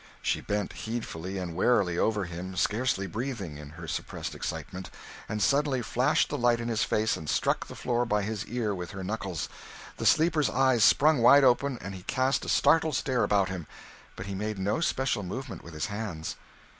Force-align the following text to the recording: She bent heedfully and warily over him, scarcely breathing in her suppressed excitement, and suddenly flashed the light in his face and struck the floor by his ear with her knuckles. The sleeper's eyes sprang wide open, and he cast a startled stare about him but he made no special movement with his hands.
She 0.23 0.41
bent 0.41 0.73
heedfully 0.73 1.37
and 1.37 1.55
warily 1.55 1.95
over 1.95 2.23
him, 2.25 2.55
scarcely 2.55 3.05
breathing 3.05 3.59
in 3.59 3.69
her 3.69 3.87
suppressed 3.87 4.33
excitement, 4.33 4.89
and 5.29 5.43
suddenly 5.43 5.83
flashed 5.83 6.29
the 6.29 6.39
light 6.39 6.59
in 6.59 6.69
his 6.69 6.83
face 6.83 7.15
and 7.15 7.29
struck 7.29 7.67
the 7.67 7.75
floor 7.75 8.03
by 8.03 8.23
his 8.23 8.43
ear 8.47 8.73
with 8.73 8.89
her 8.93 9.03
knuckles. 9.03 9.47
The 9.97 10.07
sleeper's 10.07 10.49
eyes 10.49 10.83
sprang 10.83 11.19
wide 11.19 11.43
open, 11.43 11.77
and 11.81 11.93
he 11.93 12.01
cast 12.01 12.43
a 12.45 12.49
startled 12.49 12.95
stare 12.95 13.23
about 13.23 13.49
him 13.49 13.67
but 14.15 14.25
he 14.25 14.33
made 14.33 14.57
no 14.57 14.79
special 14.81 15.21
movement 15.21 15.63
with 15.63 15.75
his 15.75 15.85
hands. 15.85 16.35